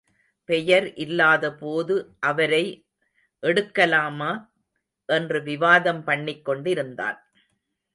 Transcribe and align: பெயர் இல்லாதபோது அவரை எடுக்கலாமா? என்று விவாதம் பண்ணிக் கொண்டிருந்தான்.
பெயர் 0.49 0.93
இல்லாதபோது 0.95 1.95
அவரை 2.19 2.63
எடுக்கலாமா? 3.43 4.31
என்று 5.09 5.43
விவாதம் 5.43 6.03
பண்ணிக் 6.03 6.45
கொண்டிருந்தான். 6.45 7.19